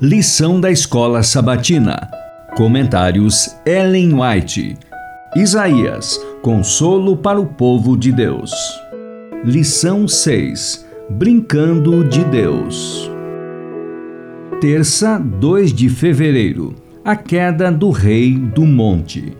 Lição 0.00 0.60
da 0.60 0.72
Escola 0.72 1.22
Sabatina. 1.22 2.10
Comentários 2.56 3.54
Ellen 3.64 4.14
White. 4.14 4.76
Isaías. 5.36 6.18
Consolo 6.42 7.16
para 7.16 7.40
o 7.40 7.46
povo 7.46 7.96
de 7.96 8.10
Deus. 8.10 8.50
Lição 9.44 10.08
6. 10.08 10.84
Brincando 11.10 12.02
de 12.02 12.24
Deus. 12.24 13.08
Terça, 14.60 15.16
2 15.16 15.72
de 15.72 15.88
fevereiro. 15.88 16.74
A 17.04 17.14
queda 17.14 17.70
do 17.70 17.90
rei 17.90 18.36
do 18.36 18.66
monte. 18.66 19.36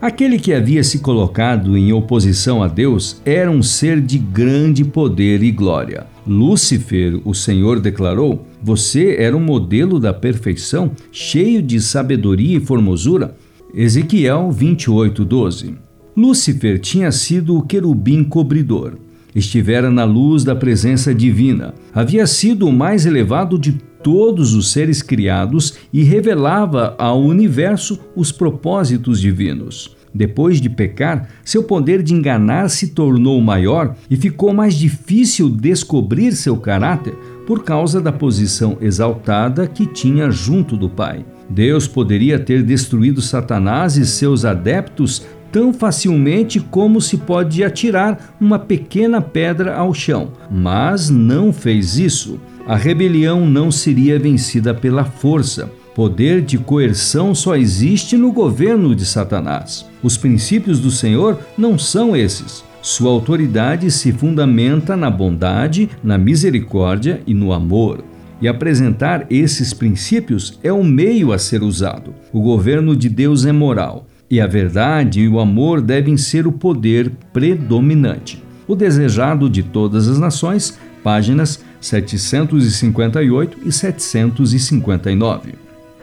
Aquele 0.00 0.38
que 0.38 0.54
havia 0.54 0.84
se 0.84 1.00
colocado 1.00 1.76
em 1.76 1.92
oposição 1.92 2.62
a 2.62 2.68
Deus 2.68 3.20
era 3.24 3.50
um 3.50 3.64
ser 3.64 4.00
de 4.00 4.16
grande 4.16 4.84
poder 4.84 5.42
e 5.42 5.50
glória. 5.50 6.11
Lúcifer, 6.26 7.20
o 7.24 7.34
Senhor 7.34 7.80
declarou: 7.80 8.46
Você 8.62 9.16
era 9.18 9.36
um 9.36 9.40
modelo 9.40 9.98
da 9.98 10.12
perfeição, 10.14 10.92
cheio 11.10 11.62
de 11.62 11.80
sabedoria 11.80 12.56
e 12.56 12.60
formosura. 12.60 13.36
Ezequiel 13.74 14.50
28, 14.50 15.24
12. 15.24 15.74
Lúcifer 16.16 16.78
tinha 16.78 17.10
sido 17.10 17.56
o 17.56 17.62
querubim 17.62 18.22
cobridor. 18.22 18.94
Estivera 19.34 19.90
na 19.90 20.04
luz 20.04 20.44
da 20.44 20.54
presença 20.54 21.14
divina. 21.14 21.74
Havia 21.94 22.26
sido 22.26 22.68
o 22.68 22.72
mais 22.72 23.06
elevado 23.06 23.58
de 23.58 23.72
todos 24.02 24.54
os 24.54 24.72
seres 24.72 25.02
criados 25.02 25.74
e 25.92 26.02
revelava 26.02 26.94
ao 26.98 27.22
universo 27.22 27.98
os 28.14 28.32
propósitos 28.32 29.20
divinos. 29.20 29.96
Depois 30.14 30.60
de 30.60 30.68
pecar, 30.68 31.28
seu 31.44 31.62
poder 31.62 32.02
de 32.02 32.12
enganar 32.12 32.68
se 32.68 32.88
tornou 32.88 33.40
maior 33.40 33.96
e 34.10 34.16
ficou 34.16 34.52
mais 34.52 34.74
difícil 34.74 35.48
descobrir 35.48 36.32
seu 36.32 36.56
caráter 36.56 37.14
por 37.46 37.64
causa 37.64 38.00
da 38.00 38.12
posição 38.12 38.76
exaltada 38.80 39.66
que 39.66 39.86
tinha 39.86 40.30
junto 40.30 40.76
do 40.76 40.88
Pai. 40.88 41.24
Deus 41.48 41.86
poderia 41.86 42.38
ter 42.38 42.62
destruído 42.62 43.20
Satanás 43.20 43.96
e 43.96 44.06
seus 44.06 44.44
adeptos 44.44 45.24
tão 45.50 45.72
facilmente 45.72 46.58
como 46.58 47.00
se 47.00 47.18
pode 47.18 47.62
atirar 47.62 48.34
uma 48.40 48.58
pequena 48.58 49.20
pedra 49.20 49.76
ao 49.76 49.92
chão, 49.92 50.32
mas 50.50 51.10
não 51.10 51.52
fez 51.52 51.98
isso. 51.98 52.40
A 52.66 52.76
rebelião 52.76 53.44
não 53.44 53.72
seria 53.72 54.18
vencida 54.18 54.72
pela 54.72 55.04
força. 55.04 55.70
Poder 55.94 56.40
de 56.40 56.56
coerção 56.56 57.34
só 57.34 57.56
existe 57.56 58.16
no 58.16 58.32
governo 58.32 58.94
de 58.94 59.04
Satanás. 59.04 59.84
Os 60.02 60.16
princípios 60.16 60.78
do 60.78 60.90
Senhor 60.90 61.38
não 61.58 61.76
são 61.76 62.16
esses. 62.16 62.64
Sua 62.80 63.10
autoridade 63.10 63.90
se 63.90 64.12
fundamenta 64.12 64.96
na 64.96 65.10
bondade, 65.10 65.90
na 66.02 66.16
misericórdia 66.16 67.20
e 67.26 67.34
no 67.34 67.52
amor. 67.52 68.04
E 68.40 68.48
apresentar 68.48 69.26
esses 69.28 69.74
princípios 69.74 70.58
é 70.62 70.72
o 70.72 70.82
meio 70.82 71.32
a 71.32 71.38
ser 71.38 71.62
usado. 71.62 72.14
O 72.32 72.40
governo 72.40 72.96
de 72.96 73.08
Deus 73.08 73.44
é 73.44 73.52
moral 73.52 74.06
e 74.30 74.40
a 74.40 74.46
verdade 74.46 75.20
e 75.20 75.28
o 75.28 75.38
amor 75.38 75.80
devem 75.80 76.16
ser 76.16 76.46
o 76.46 76.52
poder 76.52 77.12
predominante. 77.32 78.42
O 78.66 78.74
desejado 78.74 79.50
de 79.50 79.62
todas 79.62 80.08
as 80.08 80.18
nações, 80.18 80.78
páginas 81.02 81.62
758 81.82 83.58
e 83.64 83.72
759. 83.72 85.54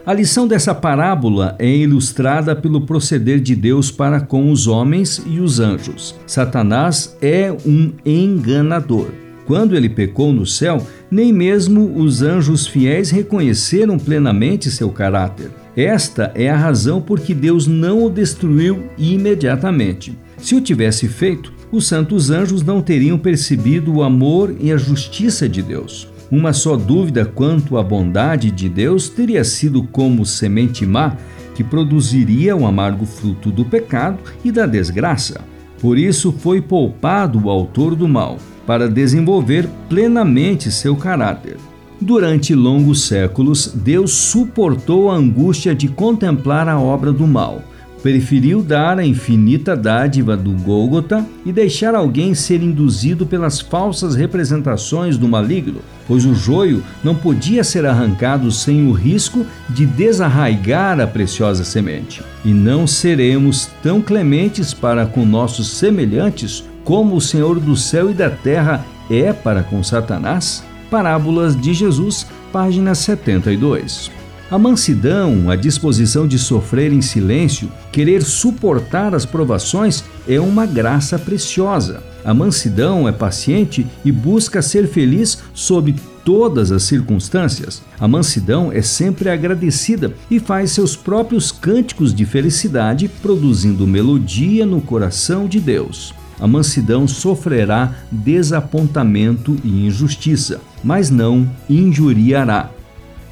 A 0.06 0.14
lição 0.14 0.46
dessa 0.46 0.74
parábola 0.74 1.56
é 1.58 1.68
ilustrada 1.68 2.54
pelo 2.54 2.82
proceder 2.82 3.40
de 3.40 3.54
Deus 3.54 3.90
para 3.90 4.20
com 4.20 4.50
os 4.50 4.66
homens 4.66 5.22
e 5.26 5.40
os 5.40 5.60
anjos. 5.60 6.14
Satanás 6.26 7.16
é 7.20 7.54
um 7.66 7.92
enganador. 8.04 9.08
Quando 9.46 9.76
ele 9.76 9.88
pecou 9.88 10.32
no 10.32 10.46
céu, 10.46 10.86
nem 11.10 11.32
mesmo 11.32 11.98
os 12.00 12.22
anjos 12.22 12.66
fiéis 12.66 13.10
reconheceram 13.10 13.98
plenamente 13.98 14.70
seu 14.70 14.90
caráter. 14.90 15.50
Esta 15.76 16.30
é 16.34 16.48
a 16.48 16.56
razão 16.56 17.00
por 17.00 17.20
que 17.20 17.34
Deus 17.34 17.66
não 17.66 18.04
o 18.04 18.10
destruiu 18.10 18.84
imediatamente. 18.96 20.16
Se 20.38 20.54
o 20.54 20.60
tivesse 20.60 21.08
feito, 21.08 21.52
os 21.72 21.86
santos 21.86 22.30
anjos 22.30 22.62
não 22.62 22.80
teriam 22.80 23.18
percebido 23.18 23.94
o 23.94 24.02
amor 24.02 24.54
e 24.60 24.72
a 24.72 24.76
justiça 24.76 25.48
de 25.48 25.62
Deus. 25.62 26.08
Uma 26.30 26.52
só 26.52 26.76
dúvida 26.76 27.24
quanto 27.24 27.76
à 27.76 27.82
bondade 27.82 28.50
de 28.50 28.68
Deus 28.68 29.08
teria 29.08 29.42
sido 29.42 29.82
como 29.84 30.24
semente 30.24 30.86
má 30.86 31.16
que 31.54 31.64
produziria 31.64 32.56
o 32.56 32.66
amargo 32.66 33.04
fruto 33.04 33.50
do 33.50 33.64
pecado 33.64 34.18
e 34.44 34.52
da 34.52 34.64
desgraça. 34.66 35.40
Por 35.80 35.98
isso 35.98 36.32
foi 36.32 36.60
poupado 36.60 37.44
o 37.44 37.50
autor 37.50 37.94
do 37.94 38.06
mal, 38.06 38.38
para 38.66 38.88
desenvolver 38.88 39.68
plenamente 39.88 40.70
seu 40.70 40.94
caráter. 40.94 41.56
Durante 42.00 42.54
longos 42.54 43.02
séculos, 43.02 43.72
Deus 43.74 44.12
suportou 44.12 45.10
a 45.10 45.14
angústia 45.14 45.74
de 45.74 45.88
contemplar 45.88 46.68
a 46.68 46.78
obra 46.78 47.12
do 47.12 47.26
mal. 47.26 47.62
Preferiu 48.02 48.62
dar 48.62 48.98
a 48.98 49.04
infinita 49.04 49.76
dádiva 49.76 50.34
do 50.34 50.52
Gólgota 50.52 51.26
e 51.44 51.52
deixar 51.52 51.94
alguém 51.94 52.34
ser 52.34 52.62
induzido 52.62 53.26
pelas 53.26 53.60
falsas 53.60 54.14
representações 54.14 55.18
do 55.18 55.28
maligno, 55.28 55.80
pois 56.08 56.24
o 56.24 56.34
joio 56.34 56.82
não 57.04 57.14
podia 57.14 57.62
ser 57.62 57.84
arrancado 57.84 58.50
sem 58.50 58.86
o 58.86 58.92
risco 58.92 59.44
de 59.68 59.84
desarraigar 59.84 60.98
a 60.98 61.06
preciosa 61.06 61.62
semente. 61.62 62.22
E 62.42 62.48
não 62.48 62.86
seremos 62.86 63.68
tão 63.82 64.00
clementes 64.00 64.72
para 64.72 65.04
com 65.04 65.26
nossos 65.26 65.68
semelhantes 65.68 66.64
como 66.84 67.16
o 67.16 67.20
Senhor 67.20 67.60
do 67.60 67.76
céu 67.76 68.10
e 68.10 68.14
da 68.14 68.30
terra 68.30 68.82
é 69.10 69.32
para 69.32 69.62
com 69.62 69.82
Satanás? 69.82 70.64
Parábolas 70.90 71.54
de 71.54 71.74
Jesus, 71.74 72.26
página 72.50 72.94
72. 72.94 74.19
A 74.50 74.58
mansidão, 74.58 75.48
a 75.48 75.54
disposição 75.54 76.26
de 76.26 76.36
sofrer 76.36 76.92
em 76.92 77.00
silêncio, 77.00 77.70
querer 77.92 78.22
suportar 78.22 79.14
as 79.14 79.24
provações 79.24 80.02
é 80.26 80.40
uma 80.40 80.66
graça 80.66 81.16
preciosa. 81.16 82.02
A 82.24 82.34
mansidão 82.34 83.08
é 83.08 83.12
paciente 83.12 83.86
e 84.04 84.10
busca 84.10 84.60
ser 84.60 84.88
feliz 84.88 85.38
sob 85.54 85.94
todas 86.24 86.72
as 86.72 86.82
circunstâncias. 86.82 87.80
A 88.00 88.08
mansidão 88.08 88.72
é 88.72 88.82
sempre 88.82 89.30
agradecida 89.30 90.12
e 90.28 90.40
faz 90.40 90.72
seus 90.72 90.96
próprios 90.96 91.52
cânticos 91.52 92.12
de 92.12 92.24
felicidade, 92.24 93.08
produzindo 93.22 93.86
melodia 93.86 94.66
no 94.66 94.80
coração 94.80 95.46
de 95.46 95.60
Deus 95.60 96.12
a 96.40 96.46
mansidão 96.46 97.06
sofrerá 97.06 97.94
desapontamento 98.10 99.58
e 99.62 99.86
injustiça, 99.86 100.58
mas 100.82 101.10
não 101.10 101.46
injuriará. 101.68 102.70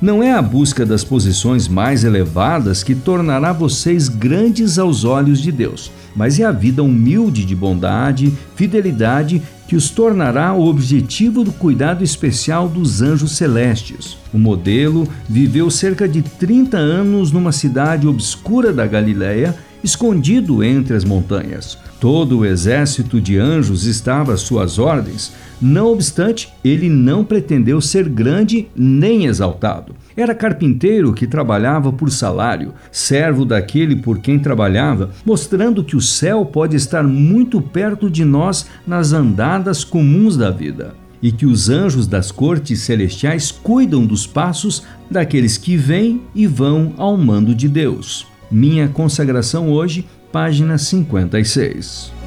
Não 0.00 0.22
é 0.22 0.32
a 0.32 0.40
busca 0.40 0.86
das 0.86 1.02
posições 1.02 1.66
mais 1.66 2.04
elevadas 2.04 2.84
que 2.84 2.94
tornará 2.94 3.52
vocês 3.52 4.08
grandes 4.08 4.78
aos 4.78 5.02
olhos 5.02 5.40
de 5.42 5.50
Deus, 5.50 5.90
mas 6.14 6.38
é 6.38 6.44
a 6.44 6.52
vida 6.52 6.84
humilde 6.84 7.44
de 7.44 7.56
bondade, 7.56 8.32
fidelidade 8.54 9.42
que 9.66 9.74
os 9.74 9.90
tornará 9.90 10.54
o 10.54 10.68
objetivo 10.68 11.42
do 11.42 11.50
cuidado 11.50 12.04
especial 12.04 12.68
dos 12.68 13.02
anjos 13.02 13.32
celestes. 13.32 14.16
O 14.32 14.38
modelo 14.38 15.06
viveu 15.28 15.68
cerca 15.68 16.08
de 16.08 16.22
30 16.22 16.76
anos 16.76 17.32
numa 17.32 17.50
cidade 17.50 18.06
obscura 18.06 18.72
da 18.72 18.86
Galiléia 18.86 19.56
escondido 19.82 20.62
entre 20.62 20.94
as 20.94 21.02
montanhas. 21.02 21.76
Todo 22.00 22.38
o 22.38 22.46
exército 22.46 23.20
de 23.20 23.36
anjos 23.38 23.84
estava 23.84 24.32
às 24.32 24.42
suas 24.42 24.78
ordens. 24.78 25.32
Não 25.60 25.92
obstante, 25.92 26.48
ele 26.64 26.88
não 26.88 27.24
pretendeu 27.24 27.80
ser 27.80 28.08
grande 28.08 28.68
nem 28.76 29.26
exaltado. 29.26 29.96
Era 30.16 30.32
carpinteiro 30.32 31.12
que 31.12 31.26
trabalhava 31.26 31.92
por 31.92 32.10
salário, 32.10 32.72
servo 32.92 33.44
daquele 33.44 33.96
por 33.96 34.20
quem 34.20 34.38
trabalhava, 34.38 35.10
mostrando 35.26 35.82
que 35.82 35.96
o 35.96 36.00
céu 36.00 36.44
pode 36.44 36.76
estar 36.76 37.02
muito 37.02 37.60
perto 37.60 38.08
de 38.08 38.24
nós 38.24 38.66
nas 38.86 39.12
andadas 39.12 39.82
comuns 39.82 40.36
da 40.36 40.50
vida 40.50 40.94
e 41.20 41.32
que 41.32 41.46
os 41.46 41.68
anjos 41.68 42.06
das 42.06 42.30
cortes 42.30 42.80
celestiais 42.80 43.50
cuidam 43.50 44.06
dos 44.06 44.24
passos 44.24 44.84
daqueles 45.10 45.58
que 45.58 45.76
vêm 45.76 46.22
e 46.32 46.46
vão 46.46 46.94
ao 46.96 47.16
mando 47.16 47.54
de 47.56 47.68
Deus. 47.68 48.24
Minha 48.50 48.88
consagração 48.88 49.70
hoje, 49.70 50.06
página 50.32 50.78
56. 50.78 52.17